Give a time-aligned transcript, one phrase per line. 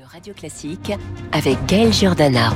[0.00, 0.92] de Radio Classique
[1.32, 2.54] avec Gaël Giordana.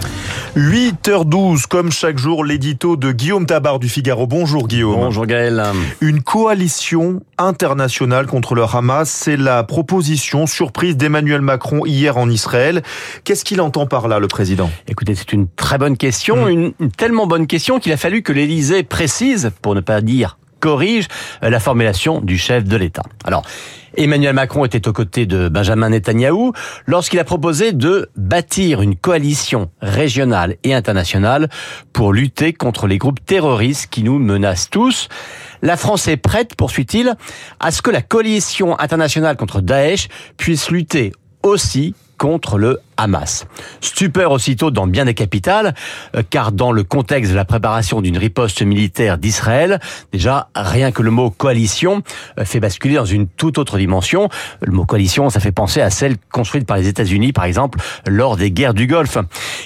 [0.56, 4.26] 8h12, comme chaque jour, l'édito de Guillaume Tabar du Figaro.
[4.26, 4.94] Bonjour Guillaume.
[4.94, 5.62] Bonjour Gaël.
[6.00, 12.82] Une coalition internationale contre le Hamas, c'est la proposition surprise d'Emmanuel Macron hier en Israël.
[13.24, 14.70] Qu'est-ce qu'il entend par là, le président?
[14.88, 18.32] Écoutez, c'est une très bonne question, une, une tellement bonne question qu'il a fallu que
[18.32, 21.08] l'Élysée précise, pour ne pas dire corrige,
[21.42, 23.02] la formulation du chef de l'État.
[23.26, 23.42] Alors,
[23.98, 26.54] Emmanuel Macron était aux côtés de Benjamin Netanyahou
[26.86, 31.50] lorsqu'il a proposé de bâtir une coalition régionale et internationale
[31.92, 35.08] pour lutter contre les groupes terroristes qui nous menacent tous.
[35.60, 37.14] La France est prête, poursuit-il,
[37.60, 41.12] à ce que la coalition internationale contre Daesh puisse lutter
[41.44, 43.46] aussi contre le Hamas.
[43.80, 45.74] Stupeur aussitôt dans bien des capitales,
[46.14, 49.80] euh, car dans le contexte de la préparation d'une riposte militaire d'Israël,
[50.12, 52.02] déjà rien que le mot coalition
[52.38, 54.28] euh, fait basculer dans une toute autre dimension.
[54.62, 58.36] Le mot coalition, ça fait penser à celle construite par les États-Unis, par exemple, lors
[58.36, 59.18] des guerres du Golfe.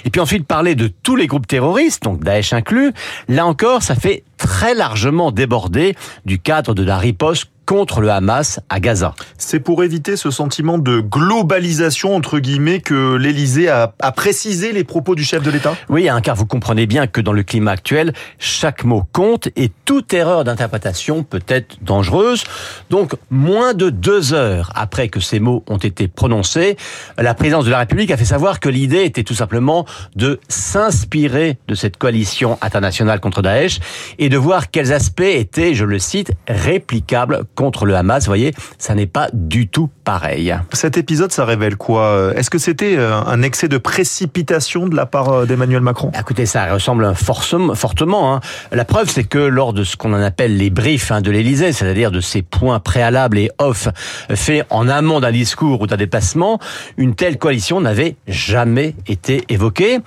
[0.05, 2.93] Et puis ensuite parler de tous les groupes terroristes, donc Daesh inclus,
[3.29, 8.61] là encore, ça fait très largement déborder du cadre de la riposte contre le Hamas
[8.71, 9.15] à Gaza.
[9.37, 14.85] C'est pour éviter ce sentiment de globalisation, entre guillemets, que l'Élysée a, a, précisé les
[14.85, 15.77] propos du chef de l'État?
[15.91, 19.71] Oui, hein, car vous comprenez bien que dans le climat actuel, chaque mot compte et
[19.85, 22.45] toute erreur d'interprétation peut être dangereuse.
[22.89, 26.79] Donc, moins de deux heures après que ces mots ont été prononcés,
[27.19, 29.85] la présidence de la République a fait savoir que l'idée était tout simplement
[30.17, 33.79] de s'inspirer de cette coalition internationale contre Daesh
[34.19, 38.23] et de voir quels aspects étaient, je le cite, réplicables contre le Hamas.
[38.25, 40.55] Vous voyez, ça n'est pas du tout pareil.
[40.73, 45.45] Cet épisode, ça révèle quoi Est-ce que c'était un excès de précipitation de la part
[45.45, 46.13] d'Emmanuel Macron?
[46.19, 48.35] Écoutez, ça ressemble fortement.
[48.35, 48.41] Hein.
[48.71, 51.73] La preuve, c'est que lors de ce qu'on en appelle les briefs hein, de l'Élysée,
[51.73, 53.89] c'est-à-dire de ces points préalables et off
[54.33, 56.61] faits en amont d'un discours ou d'un déplacement,
[56.97, 59.99] une telle coalition n'avait jamais été évoquée.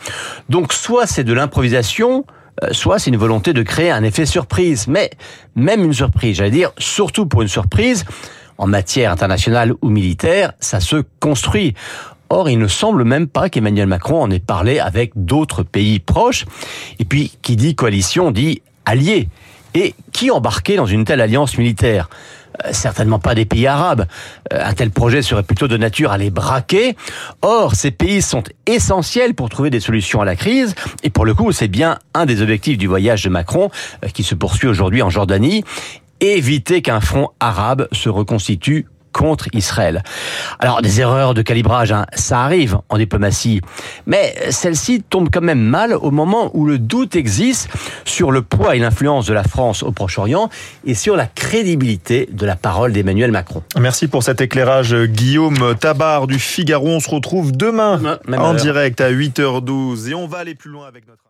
[0.47, 2.25] Donc, soit c'est de l'improvisation,
[2.71, 4.87] soit c'est une volonté de créer un effet surprise.
[4.87, 5.09] Mais
[5.55, 8.05] même une surprise, j'allais dire, surtout pour une surprise,
[8.57, 11.73] en matière internationale ou militaire, ça se construit.
[12.29, 16.45] Or, il ne semble même pas qu'Emmanuel Macron en ait parlé avec d'autres pays proches.
[16.99, 19.27] Et puis, qui dit coalition dit allié.
[19.73, 22.09] Et qui embarquait dans une telle alliance militaire?
[22.71, 24.05] Certainement pas des pays arabes.
[24.51, 26.95] Un tel projet serait plutôt de nature à les braquer.
[27.41, 30.75] Or, ces pays sont essentiels pour trouver des solutions à la crise.
[31.03, 33.69] Et pour le coup, c'est bien un des objectifs du voyage de Macron
[34.13, 35.63] qui se poursuit aujourd'hui en Jordanie.
[36.19, 40.03] Éviter qu'un front arabe se reconstitue contre Israël.
[40.59, 43.61] Alors des erreurs de calibrage, hein, ça arrive en diplomatie,
[44.05, 47.69] mais celle-ci tombe quand même mal au moment où le doute existe
[48.05, 50.49] sur le poids et l'influence de la France au Proche-Orient
[50.85, 53.63] et sur la crédibilité de la parole d'Emmanuel Macron.
[53.79, 56.87] Merci pour cet éclairage Guillaume Tabar du Figaro.
[56.87, 60.87] On se retrouve demain, demain en direct à 8h12 et on va aller plus loin
[60.87, 61.21] avec notre